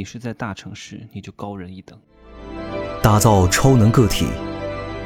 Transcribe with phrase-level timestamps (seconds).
[0.00, 2.00] 你是在大城市，你就高人一等。
[3.02, 4.28] 打造超能个体，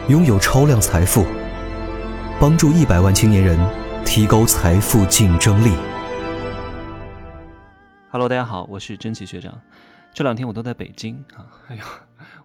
[0.08, 1.26] 拥有超量财富，
[2.40, 3.58] 帮助一百万青年人
[4.07, 5.72] 提高财富竞争力。
[8.09, 9.61] Hello，大家好，我是真奇学长。
[10.12, 11.82] 这两天我都在北京啊，哎呀，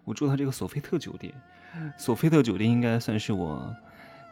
[0.03, 1.31] 我住的这个索菲特酒店，
[1.99, 3.71] 索菲特酒店应该算是我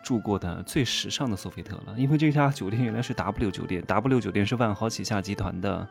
[0.07, 5.85] 住过的最时尚的索菲特了，因为这家酒店原来是 W 酒店，W 酒店是万豪旗下集团的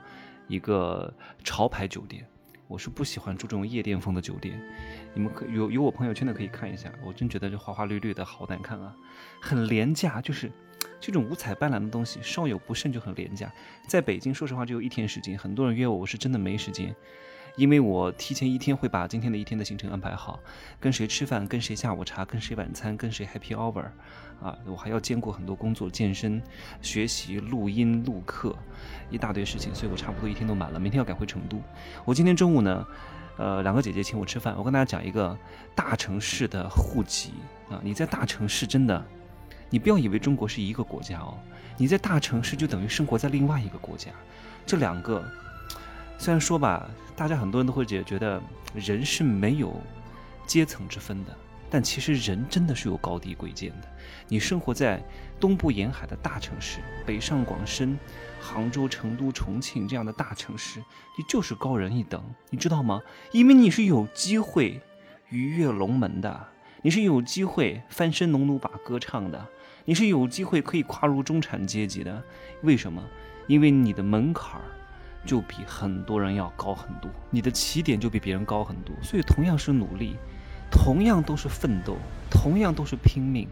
[0.49, 1.13] 一个
[1.45, 2.27] 潮牌酒店。
[2.67, 4.59] 我是不喜欢住这种夜店风的酒店，
[5.13, 8.97] 你们可有有我朋友圈的可以看一下，我真觉得这花花绿绿的好难看啊，
[9.39, 10.51] 很廉价，就是
[10.99, 13.53] 这种五彩斑斓的东西，稍有不慎就很廉价。
[13.87, 16.97] 在北京，说实话只有一天时间，很多人约我，我是真的没时间。
[17.57, 20.39] 因为我提前一天会把今天的一天的行程安排好，
[20.79, 23.85] 跟谁吃饭，跟谁下午茶，跟谁晚餐，跟谁 happy hour，
[24.43, 26.41] 啊，我还要兼顾很多工作、健身、
[26.83, 28.55] 学习、录音、录课，
[29.11, 30.79] 一大堆事情，所以我差不多一天都满了。
[30.79, 31.59] 明天要赶回成都。
[32.05, 32.87] 我今天中午呢，
[33.39, 34.55] 呃，两个姐姐请我吃饭。
[34.59, 35.37] 我跟大家讲一个
[35.75, 37.33] 大城市的户籍
[37.71, 39.03] 啊，你在大城市真的，
[39.71, 41.39] 你不要以为中国是一个国家哦，
[41.79, 44.11] 你在大城市就等于生活在另外一个国家，
[44.67, 45.25] 这两个。
[46.19, 48.43] 虽然说吧，大家很多人都会觉觉得
[48.75, 49.81] 人是没有
[50.47, 51.37] 阶层之分的，
[51.71, 53.89] 但其实人真的是有高低贵贱的。
[54.29, 55.03] 你生活在
[55.39, 57.97] 东部沿海的大城市，北上广深、
[58.41, 60.81] 杭州、成都、重庆这样的大城市，
[61.17, 63.01] 你就是高人一等，你知道吗？
[63.31, 64.81] 因为你是有机会
[65.29, 66.49] 鱼跃龙门的，
[66.83, 69.47] 你是有机会翻身农奴把歌唱的，
[69.85, 72.23] 你是有机会可以跨入中产阶级的。
[72.63, 73.03] 为什么？
[73.47, 74.65] 因为你的门槛儿。
[75.27, 80.15] 就比很多人要高很多，你的起点就比别人高很多，所以同样是努力，
[80.71, 81.97] 同样都是奋斗，
[82.31, 83.49] 同样都是拼命，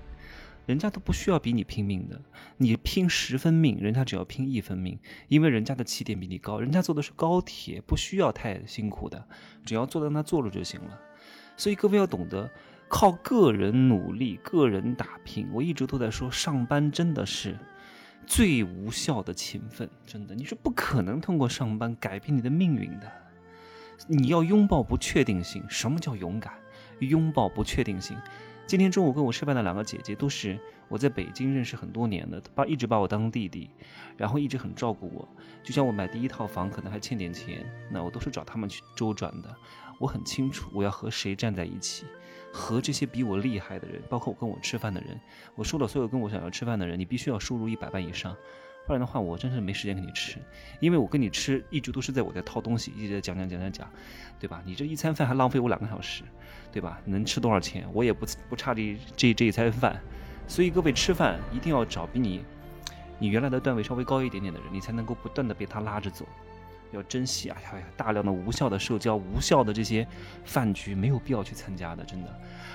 [0.66, 2.20] 人家都不需要比你拼命的，
[2.56, 9.26] 你拼十分命，人家只要拼一分命，因为人家的起点比你高，人家坐的是高铁，不需要太辛苦的，
[9.66, 11.00] 只要坐在那坐着就行了。
[11.56, 12.50] 所以各位要懂得
[12.88, 15.48] 靠个人努力，个人打拼。
[15.52, 17.58] 我一直都在说，上班真的是。
[18.26, 23.10] 最无效的勤奋，真的，你是不可能通过上班改变你的命运的。
[24.08, 25.62] 你要拥抱不确定性。
[25.68, 26.52] 什么叫勇敢？
[27.00, 28.16] 拥抱不确定性。
[28.66, 30.58] 今天中午跟我吃饭的两个姐姐，都是
[30.88, 33.70] 我在北京认识很多年的，把一直把我当弟弟，
[34.16, 35.28] 然后一直很照顾我。
[35.62, 39.54] 就像我买第一套房，可能还欠点钱，那我都是找他们去周转的。
[40.00, 42.04] 我很清楚我要和谁站在一起。
[42.56, 45.18] 和这些比我厉害的人，包括我跟我吃饭的人，
[45.56, 48.32] 我说了，所有跟我想要吃饭的人，你必须要收入一百万以上，
[48.86, 50.38] 不然的话，我真是没时间跟你吃。
[50.78, 53.90] 因为我跟你吃，一直都是在我在掏东西，一直在讲讲讲讲讲，
[54.38, 54.62] 对吧？
[54.64, 56.22] 你这一餐饭还浪费我两个小时，
[56.70, 57.00] 对吧？
[57.04, 57.88] 能吃多少钱？
[57.92, 60.00] 我也不不差这这这一餐饭，
[60.46, 62.44] 所以各位吃饭一定要找比你
[63.18, 66.24] 你原来的段位稍微高一点点的人，你才能够不断的被他拉着走。
[66.92, 67.56] 要珍惜啊！
[67.64, 70.06] 呀呀，大量的无效的社交、无效的这些
[70.44, 72.04] 饭局，没有必要去参加的。
[72.04, 72.28] 真的，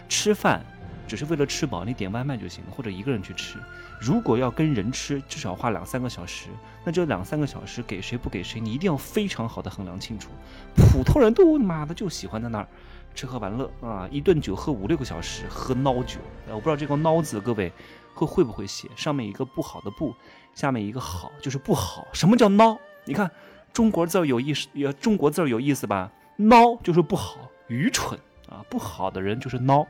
[0.09, 0.61] 吃饭
[1.07, 3.57] 只是为了吃饱，你点外卖就行了，或者一个人去吃。
[3.99, 6.49] 如果要跟人吃，至少花两三个小时。
[6.83, 10.29] 那这两三个小时给谁不给谁，你一定要非常好的衡量清楚。
[10.75, 12.67] 普通人都妈的就喜欢在那儿
[13.15, 16.19] 吃喝玩乐啊，一顿酒喝五六个小时，喝孬酒。
[16.47, 17.71] 我不知道这个孬字各位
[18.13, 18.89] 会会不会写？
[18.95, 20.13] 上面一个不好的不，
[20.53, 22.07] 下面一个好，就是不好。
[22.13, 22.77] 什么叫孬？
[23.05, 23.31] 你看。
[23.73, 26.11] 中国字有意思，也中国字有意思吧？
[26.37, 28.19] 孬就是不好，愚蠢
[28.49, 28.63] 啊！
[28.69, 29.85] 不好的人就是孬，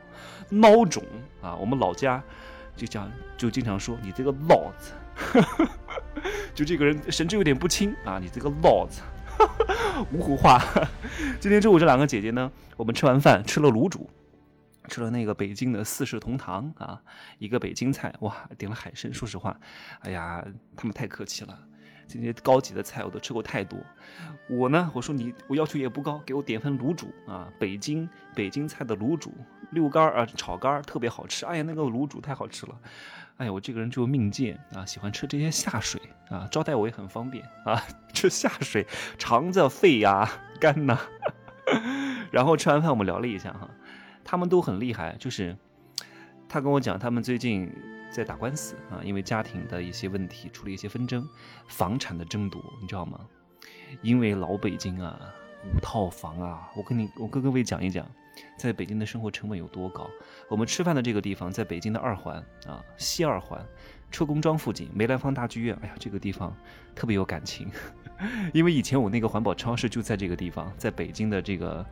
[0.50, 1.02] 孬种
[1.40, 1.54] 啊！
[1.56, 2.22] 我们老家
[2.76, 4.92] 就讲，就经常说你这个老子，
[6.54, 8.18] 就这个人神志有点不清啊！
[8.18, 9.00] 你这个老子，
[10.12, 10.60] 芜湖话。
[11.40, 14.10] 今天中午这两个姐姐呢，我们吃完饭吃了卤煮，
[14.88, 17.00] 吃了那个北京的四世同堂啊，
[17.38, 19.12] 一个北京菜哇，点了海参。
[19.14, 19.58] 说实话，
[20.00, 20.44] 哎呀，
[20.76, 21.58] 他们太客气了。
[22.12, 23.78] 这些高级的菜我都吃过太多，
[24.48, 29.32] 我呢，我说你我要求也不高，给我点份卤煮啊，北京北京菜的卤煮，
[29.70, 31.46] 溜干儿啊，炒肝特别好吃。
[31.46, 32.76] 哎呀，那个卤煮太好吃了。
[33.36, 37.80] 哎呀，我这个人就命贱啊，喜欢吃这些下水啊，招待我也很方便啊，
[38.12, 38.84] 吃下水，
[39.16, 40.28] 肠子、肺呀、
[40.60, 40.98] 肝呐。
[42.32, 43.70] 然后吃完饭我们聊了一下哈，
[44.24, 45.56] 他们都很厉害，就是
[46.48, 47.72] 他跟我讲他们最近。
[48.10, 51.26] 在打官司啊，因为家庭的一些问题，出了一些纷争，
[51.66, 53.20] 房产的争夺，你知道吗？
[54.02, 55.18] 因为老北京啊，
[55.64, 58.06] 五套房啊，我跟你，我跟各位讲一讲，
[58.56, 60.10] 在北京的生活成本有多高。
[60.48, 62.36] 我们吃饭的这个地方，在北京的二环
[62.66, 63.64] 啊，西二环，
[64.10, 65.76] 车公庄附近，梅兰芳大剧院。
[65.82, 66.54] 哎呀，这个地方
[66.94, 67.70] 特别有感情，
[68.52, 71.86] 因为以前我那个环保超市就在这个地方，在北京的这个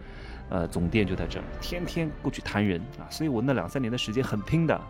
[0.48, 4.80] 呃总店就在这儿，天天过去谈人啊，所以我那两三年的时间很拼的。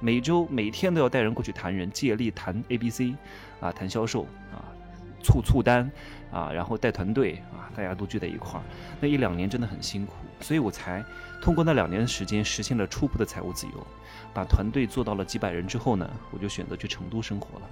[0.00, 3.14] 每周每天都要带人过去谈人，借力谈 A、B、C，
[3.60, 4.22] 啊，谈销售
[4.52, 4.60] 啊，
[5.22, 5.90] 促促单
[6.30, 8.62] 啊，然后带团队啊，大家都聚在一块儿，
[9.00, 11.04] 那一两年真的很辛苦，所以我才
[11.42, 13.86] 通过那两年的时间实现了初步的财务自由，
[14.34, 17.66] 把团队做到了几百人之后呢，我就选择去成都生活了，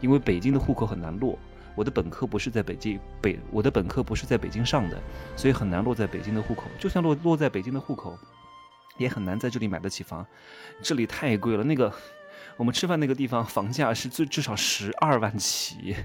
[0.00, 1.38] 因为北京的户口很难落。
[1.76, 5.00] 我的本科不是在北京北，我的本科不是在北京上的，
[5.36, 6.64] 所以很难落在北京的户口。
[6.80, 8.18] 就算落落在北京的户口，
[9.00, 10.26] 也很难在这里买得起房，
[10.82, 11.64] 这里太贵了。
[11.64, 11.90] 那个
[12.58, 15.96] 我们吃饭那个地方，房价是最至少十二万起，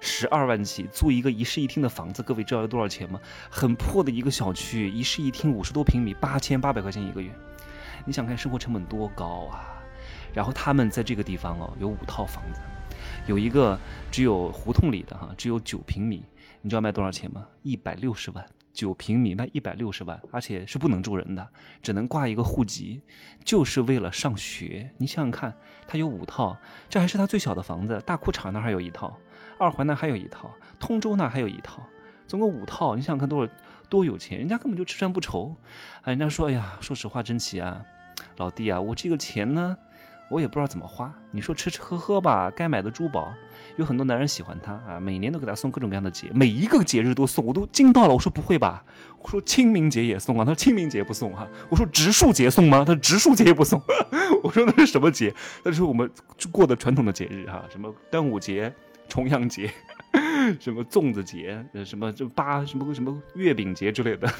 [0.00, 3.18] 十二万起租一个一室一厅的房子，各位知道要多少钱吗？
[3.50, 7.32] 很破的一个小区，一室一厅五十多平米，八千八百块钱一个月。
[8.04, 9.82] 你想看生活成本多高啊？
[10.34, 12.60] 然后他们在这个地方哦，有五套房子。
[13.26, 13.78] 有一个
[14.10, 16.22] 只有胡同里的哈，只有九平米，
[16.60, 17.46] 你知道卖多少钱吗？
[17.62, 21.46] 一百六十万，九平米卖一百六十万，而且是不能住人的，
[21.82, 23.02] 只能挂一个户籍，
[23.44, 24.90] 就是为了上学。
[24.98, 25.54] 你想想看，
[25.86, 26.56] 他有五套，
[26.88, 28.02] 这还是他最小的房子。
[28.06, 29.16] 大裤衩那还有一套，
[29.58, 31.82] 二环那还有一套，通州那还有一套，
[32.26, 32.96] 总共五套。
[32.96, 33.52] 你想想看多少
[33.90, 35.54] 多有钱，人家根本就吃穿不愁。
[36.02, 37.84] 哎，人家说，哎呀，说实话，真奇啊，
[38.38, 39.76] 老弟啊，我这个钱呢？
[40.32, 41.12] 我也不知道怎么花。
[41.30, 43.32] 你说吃吃喝喝吧，该买的珠宝，
[43.76, 48.14] 有很多男人喜欢他啊，每年都给他送各种各样的节，每一个节日都送，我都惊到了。
[48.14, 48.82] 我说不会吧？
[49.20, 50.44] 我说清明节也送啊？
[50.44, 51.46] 他说清明节不送哈。
[51.68, 52.78] 我说植树节送吗？
[52.78, 53.80] 他说植树节也不送。
[54.42, 55.34] 我说那是什么节？
[55.62, 56.10] 那是我们
[56.50, 58.72] 过的传统的节日哈，什么端午节、
[59.08, 59.70] 重阳节，
[60.58, 64.32] 什么粽子节，什么这八什么什么月饼节之类的。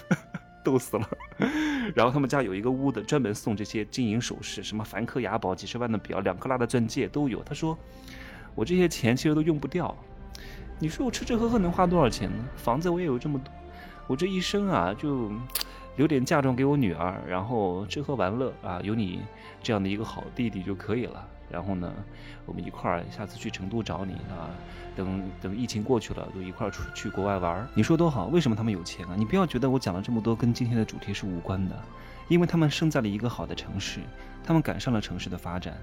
[0.65, 1.09] 逗死了，
[1.95, 7.43] 然后他们家有一个屋子专门送这些金银首饰，什么梵克雅宝、几十万的表、两克拉的钻戒都有。
[7.43, 7.77] 他说
[8.55, 9.97] ：“我这些钱其实都用不掉，
[10.79, 12.45] 你说我吃吃喝喝能花多少钱呢？
[12.57, 13.53] 房子我也有这么多，
[14.07, 15.33] 我这一生啊就
[15.97, 19.21] 留点嫁妆给我女儿，然后吃喝玩乐啊，有你
[19.63, 21.93] 这样的一个好弟弟就可以了。”然后呢，
[22.47, 24.49] 我们一块儿下次去成都找你啊。
[24.97, 27.69] 等等疫情过去了，就一块儿出去国外玩。
[27.75, 28.27] 你说多好？
[28.29, 29.15] 为什么他们有钱啊？
[29.17, 31.77] 你不要觉得我讲了这么多跟今天的主题是无关的，
[32.29, 34.01] 因为他们生在了一个好的城市，
[34.43, 35.77] 他们赶上了城市的发展。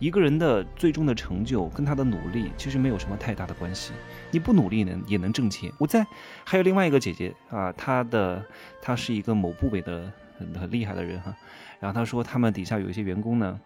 [0.00, 3.92] 一个人的最终的成就跟他的努力其实没有什么太大的关系。
[4.32, 5.72] 你不努力呢也能挣钱。
[5.78, 6.04] 我在
[6.44, 8.44] 还有另外一个姐姐啊，她的
[8.82, 11.32] 她是一个某部委的很很厉害的人哈。
[11.78, 13.60] 然后她说他们底下有一些员工呢。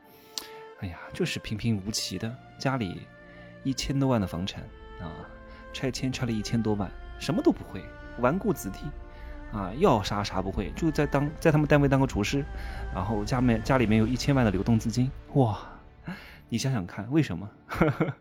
[0.81, 3.01] 哎呀，就是平平无奇的家里，
[3.63, 4.63] 一千多万的房产
[5.01, 5.09] 啊，
[5.73, 7.83] 拆迁拆了一千多万，什么都不会，
[8.21, 8.81] 纨绔子弟
[9.57, 12.45] 啊，要啥啥不会，就在当在他们单位当个厨师，
[12.93, 15.59] 然后家面家里面有一千万的流动资金，哇，
[16.49, 17.51] 你想想看，为什么？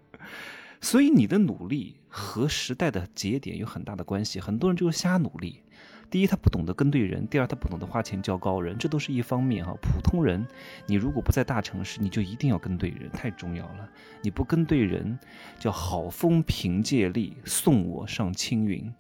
[0.82, 5.62] 所以你的努力和时代的节点有很大的关系，很多人就是瞎努力。
[6.10, 9.74] 第一，他不懂得跟对人；第二，他不懂得花钱交高人，这都是一方面哈。
[9.82, 10.46] 普通人，
[10.86, 13.90] 你如果不在大城市，你就一定要跟对人，太重要了。
[14.22, 15.18] 你不跟对人，
[15.58, 18.94] 叫好风凭借力，送我上青云。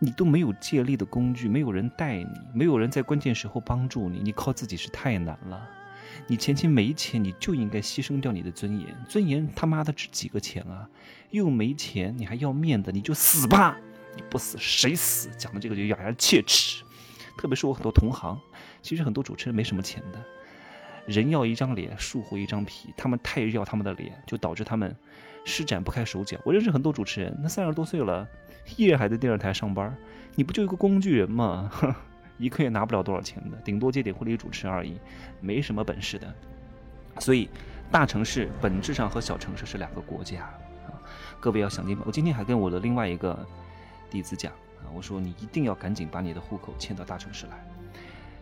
[0.00, 5.68] 你都没有借力的工具，没有人带你，没有人在关键时候帮助你，你靠自己是太难了。
[6.26, 8.96] 你前期没钱，你就应该牺牲掉你的尊严。
[9.08, 10.88] 尊严他妈的值几个钱啊？
[11.30, 13.76] 又没钱，你还要面子，你就死吧。
[14.14, 15.28] 你不死谁死？
[15.36, 16.82] 讲的这个就咬牙切齿。
[17.36, 18.40] 特别是我很多同行，
[18.80, 20.24] 其实很多主持人没什么钱的，
[21.06, 22.94] 人要一张脸，树活一张皮。
[22.96, 24.96] 他们太要他们的脸，就导致他们
[25.44, 26.38] 施展不开手脚。
[26.44, 28.26] 我认识很多主持人，那三十多岁了，
[28.76, 29.94] 依然还在电视台上班。
[30.34, 31.70] 你不就一个工具人吗？
[32.38, 34.98] 一个月拿不了多少钱的，顶多接点婚礼主持而已，
[35.40, 36.34] 没什么本事的。
[37.18, 37.48] 所以，
[37.90, 40.42] 大城市本质上和小城市是两个国家
[40.86, 40.92] 啊！
[41.40, 42.02] 各位要想明白。
[42.06, 43.46] 我今天还跟我的另外一个。
[44.08, 47.66] 弟子讲啊，我说你一定要赶紧把你的户口迁到大城市来，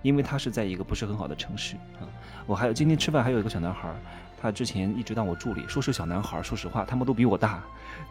[0.03, 2.05] 因为他是在一个不是很好的城市啊。
[2.45, 3.91] 我还有今天吃饭还有一个小男孩，
[4.39, 7.65] 他之前一直当我助理，说是小男孩，说实话他们都比我大，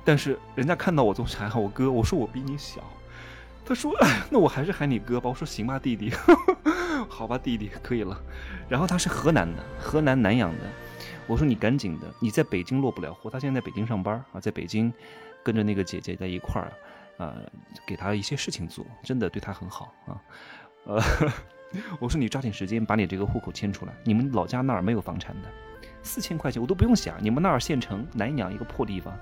[0.04, 2.82] 但是人家看到我总是喊我哥，我说我比你小，
[3.66, 6.12] 他说哎 那我还是喊你哥吧，我说行吧弟弟，
[7.10, 8.18] 好吧弟弟可以了。
[8.70, 10.66] 然后他是河南的，河南南阳的，
[11.28, 14.92] 我说你赶紧的，你在北京落不了户，他现在在北京上班啊，在北京
[15.44, 16.72] 跟着那个姐姐在一块儿。
[17.18, 17.36] 呃，
[17.86, 20.18] 给他一些事情做，真的对他很好啊。
[20.86, 21.00] 呃，
[22.02, 23.94] 我说你抓紧时间把你这个户口迁出来。
[24.04, 25.48] 你们老家那儿没有房产的，
[26.02, 27.16] 四千块钱我都不用想。
[27.24, 29.16] 你们那儿县城南阳一个破地方，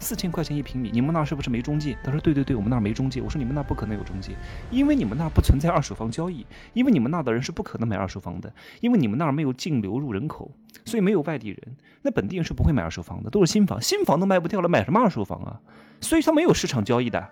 [0.00, 1.96] 四千块钱一平米，你们那是不是没中介？
[2.04, 3.20] 他说对对对，我们那儿没中介。
[3.20, 4.34] 我说你们那不可能有中介，
[4.70, 10.50] 因为你们那不存在二手房交易，因为你们那的人是不可能买二手房的，因为你们那儿没有净流入人口，
[10.84, 11.58] 所以没有外地人，
[12.02, 15.60] 那本地人是不会买二手房的，都是新房，新房都卖不掉了，买什么二手房啊？
[16.00, 17.28] 所以他没有市场交易的。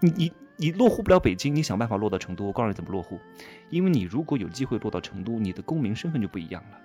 [0.00, 2.44] 你你你落户不了北京，你想办法落到成都。
[2.44, 3.18] 我告诉你怎么落户，
[3.70, 6.78] 因为你如果有机会落到成都，你的公民身份就不一样了。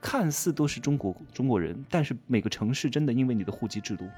[0.00, 4.08] 看似都是中国中国人，但是每个城市真的因为你的户籍制度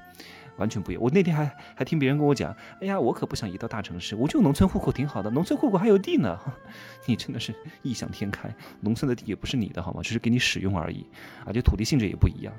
[0.57, 1.03] 完全不一样。
[1.03, 6.39] 我那天还还听别人跟我讲，哎呀，我可不想移到大城市，我就农村户口挺好的，农村户口还有地呢。
[7.05, 10.01] 你真的是异想天开，农村的地也不是你的好吗？
[10.01, 11.05] 只是给你使用而已，
[11.45, 12.53] 而且土地性质也不一样。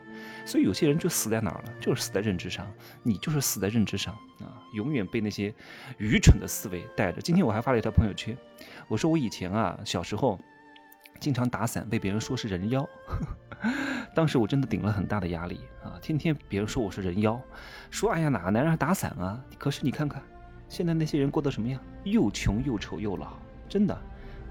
[0.44, 2.70] 所以有些人就死在哪儿了，就是死在认知上。
[3.02, 5.54] 你就是死在认知上啊，永远被那些
[5.98, 7.22] 愚蠢的思维带着。
[7.22, 8.36] 今天我还发了一条朋友圈，
[8.88, 10.38] 我说我以前啊小时候。
[11.20, 12.86] 经常打伞，被别人说是人妖，
[14.14, 15.96] 当时我真的顶了很大的压力啊！
[16.02, 17.40] 天天别人说我是人妖，
[17.90, 19.42] 说哎呀哪个男人还打伞啊？
[19.58, 20.22] 可是你看看，
[20.68, 21.80] 现在那些人过得什么样？
[22.04, 23.32] 又穷又丑又老，
[23.68, 23.98] 真的，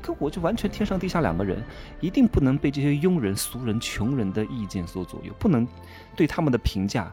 [0.02, 1.62] 跟我就完全天上地下两个人，
[2.02, 5.68] 一定不能被这些庸人、俗人、穷人的意见所左右，不能
[6.16, 7.12] 对他们的评价。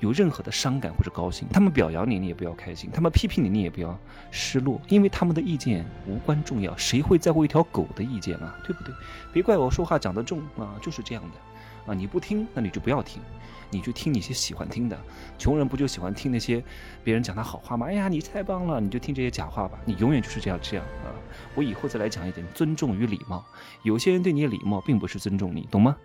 [0.00, 3.98] 有任何的伤感或者高兴，他们表扬你，你也不要开心；他们批评你，你也不要
[4.30, 6.76] 失落，因为他们的意见无关重要。
[6.76, 8.58] 谁会在乎一条狗的意见啊？
[8.64, 8.94] 对不对？
[9.32, 11.94] 别怪我说话讲得重啊，就是这样的啊！
[11.94, 13.22] 你不听，那你就不要听，
[13.70, 14.98] 你就听你些喜欢听的。
[15.38, 16.62] 穷人不就喜欢听那些
[17.02, 17.86] 别人讲他好话吗？
[17.86, 19.78] 哎呀，你太棒了，你就听这些假话吧。
[19.86, 21.08] 你永远就是这样这样啊！
[21.54, 23.44] 我以后再来讲一点尊重与礼貌。
[23.82, 25.96] 有些人对你礼貌，并不是尊重你，懂吗？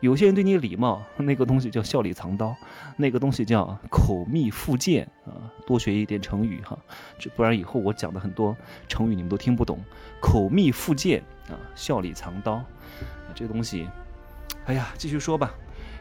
[0.00, 2.56] 有些人对你礼貌，那个东西叫笑里藏刀，
[2.96, 5.52] 那个东西叫口蜜腹剑啊！
[5.66, 6.78] 多学一点成语哈，
[7.18, 8.56] 这不然以后我讲的很多
[8.88, 9.78] 成语你们都听不懂。
[10.18, 12.64] 口蜜腹剑啊，笑里藏刀，
[13.34, 13.86] 这个东西，
[14.64, 15.52] 哎呀，继续说吧，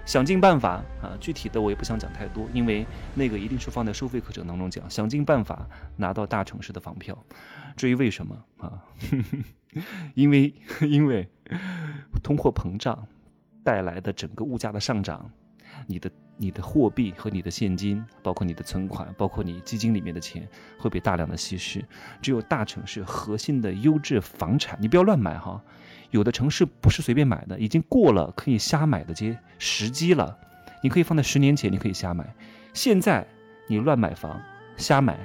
[0.05, 1.17] 想尽办法啊！
[1.19, 4.89] 具体的我也不想讲太多，因为那个一定是放在收费课程当中讲。
[4.89, 7.17] 想尽办法拿到大城市的房票，
[7.75, 8.81] 至于为什么啊？
[10.15, 11.27] 因为因为
[12.23, 13.05] 通货膨胀。
[13.63, 15.29] 带来的整个物价的上涨，
[15.87, 20.47] 你的你的货币和你的现金，包括你的存款，包括你基金里面的钱，
[20.77, 21.83] 会被大量的稀释。
[22.21, 25.61] 只有大城市核心的优质房产，你不要乱买哈。
[26.11, 30.37] 有的城市不是随便买的，已经过了可以瞎买的阶时机了。
[30.81, 32.33] 你可以放在十年前，你可以瞎买。
[32.73, 33.27] 现在
[33.67, 34.41] 你乱买房、
[34.77, 35.19] 瞎买，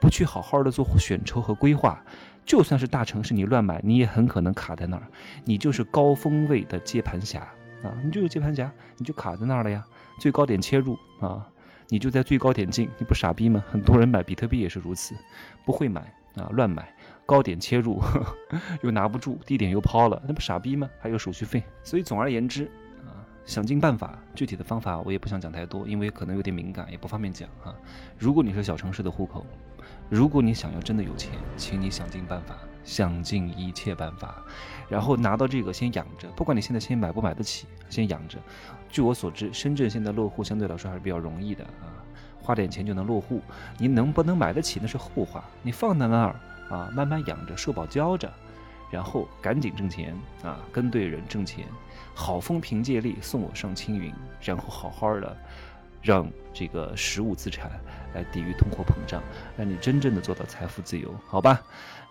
[0.00, 2.02] 不去好好的做选筹和规划。
[2.46, 5.02] 就算是大城市，你乱买，你也很可能卡在那儿。
[5.44, 7.46] 你就是高峰位的接盘侠。
[7.84, 9.84] 啊，你就是接盘侠，你就卡在那儿了呀。
[10.18, 11.46] 最高点切入啊，
[11.88, 13.62] 你就在最高点进，你不傻逼吗？
[13.70, 15.14] 很多人买比特币也是如此，
[15.64, 16.00] 不会买
[16.36, 16.92] 啊，乱买，
[17.26, 18.02] 高点切入
[18.82, 20.88] 又拿不住，低点又抛了，那不傻逼吗？
[20.98, 21.62] 还有手续费。
[21.82, 22.64] 所以总而言之
[23.04, 27.74] 啊，想尽办法，具体的方法我也不想讲太多，因为可能有点敏感，也不方便讲啊。
[28.18, 29.44] 如果你是小城市的户口，
[30.08, 32.56] 如果你想要真的有钱，请你想尽办法。
[32.84, 34.42] 想尽一切办法，
[34.88, 38.38] 然后拿到这个先养着，不管你现在先买不买得起，先养着。
[38.88, 41.90] 据我所知，深圳现在落户相对来说还是比较容易的啊，
[42.40, 43.40] 花点钱就能落户。
[43.78, 46.36] 你能不能买得起那是后话，你放在那儿
[46.68, 48.32] 啊，慢慢养着，社保交着，
[48.90, 51.66] 然后赶紧挣钱啊，跟对人挣钱，
[52.14, 55.36] 好风凭借力送我上青云，然后好好的。
[56.02, 57.70] 让这个实物资产
[58.12, 59.22] 来抵御通货膨胀，
[59.56, 61.62] 让你真正的做到财富自由，好吧？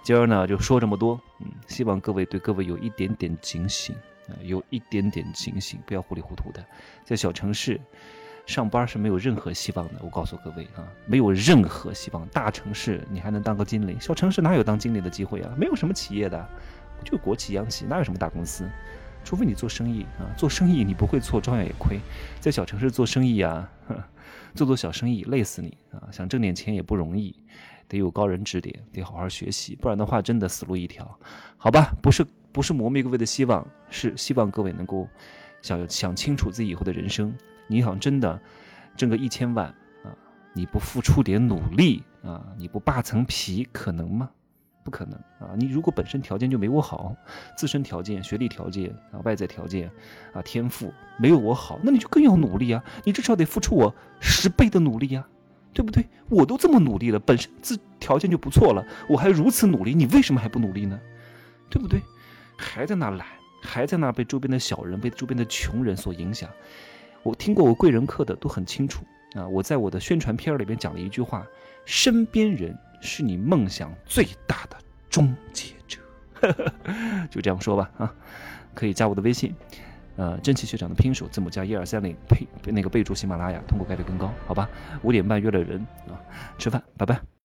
[0.03, 3.95] 今儿呢就说这么多，嗯，希望各位对各位有一点点警醒
[4.27, 6.63] 啊，有一点点警醒，不要糊里糊涂的。
[7.05, 7.79] 在小城市
[8.45, 12.27] 上班是没有任何希望的，我告诉各位啊，没有任何希望。
[12.27, 15.53] 大城市你还能当个经理，小城市哪有当经理的机会啊？
[15.57, 16.50] 没有什么企业的，
[17.05, 18.69] 就国企央企，哪有什么大公司？
[19.24, 21.98] 除非你做生意啊，做生意你不会错，照样也亏。
[22.41, 23.72] 在小城市做生意啊，
[24.53, 26.12] 做做小生意累死你啊！
[26.12, 27.33] 想挣点钱也不容易，
[27.87, 31.19] 得有高人指点，得好好学习，不然的话真的死路一条。
[31.57, 35.07] 好吧，不是不是磨灭各位的希望，是希望各位能够
[35.61, 37.33] 想想清楚自己以后的人生。
[37.67, 38.39] 你想真的
[38.95, 39.67] 挣个一千万
[40.03, 40.15] 啊，
[40.53, 44.29] 你不付出点努力啊，你不扒层皮，可能吗？
[44.83, 45.55] 不可能啊！
[45.57, 47.15] 你如果本身条件就没我好，
[47.55, 49.89] 自身条件、学历条件啊、外在条件
[50.33, 52.83] 啊、天赋没有我好，那你就更要努力啊！
[53.05, 55.25] 你至少得付出我十倍的努力呀，
[55.74, 56.06] 对不对？
[56.30, 61.00] 我都这么努力了，本身自条件就不错了，我还如此努力，你为什么还不努力呢？
[61.70, 62.01] 对不对？
[62.58, 63.25] 还在那懒，
[63.62, 66.50] 还在那被周边的小人、被周边的穷人所影响。
[67.24, 69.03] 我听过我贵人课的都很清楚
[69.36, 69.48] 啊！
[69.48, 71.46] 我在我的宣传片里边讲了一句话：
[71.86, 72.77] 身边人。
[73.06, 74.77] 是你梦想最大的
[75.10, 76.00] 终结者，
[77.30, 78.15] 就这样说吧啊，
[78.74, 79.53] 可以加我的微信，
[80.15, 84.70] 呃，真奇学长的拼手字母加一二三零，呸那个备注喜马拉雅，通过概率更高，好吧？
[85.01, 86.13] 五点半约了人啊，
[86.58, 87.24] 吃饭，拜拜。